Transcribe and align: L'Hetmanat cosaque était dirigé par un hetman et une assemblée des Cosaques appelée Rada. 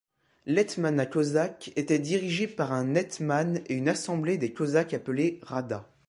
L'Hetmanat 0.47 1.05
cosaque 1.05 1.71
était 1.75 1.99
dirigé 1.99 2.47
par 2.47 2.73
un 2.73 2.95
hetman 2.95 3.61
et 3.67 3.75
une 3.75 3.87
assemblée 3.87 4.39
des 4.39 4.51
Cosaques 4.51 4.95
appelée 4.95 5.37
Rada. 5.43 5.87